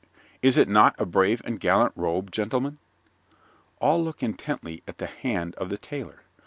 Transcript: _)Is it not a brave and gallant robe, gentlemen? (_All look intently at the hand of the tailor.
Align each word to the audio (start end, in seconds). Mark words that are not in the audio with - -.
_)Is 0.41 0.57
it 0.57 0.67
not 0.67 0.99
a 0.99 1.05
brave 1.05 1.43
and 1.45 1.59
gallant 1.59 1.93
robe, 1.95 2.31
gentlemen? 2.31 2.79
(_All 3.79 4.03
look 4.03 4.23
intently 4.23 4.81
at 4.87 4.97
the 4.97 5.05
hand 5.05 5.53
of 5.57 5.69
the 5.69 5.77
tailor. 5.77 6.23